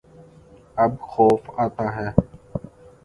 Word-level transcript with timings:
اب 0.77 0.93
خوف 1.01 1.41
آتا 1.57 1.87
ہے 1.95 2.07